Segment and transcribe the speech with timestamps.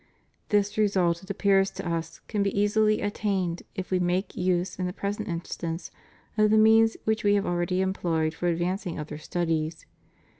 [0.49, 4.87] This result, it appears to Us, can be easily attained if we make use in
[4.87, 5.91] the present instance
[6.39, 9.85] of the means which We have al ready employed for advancing other studies.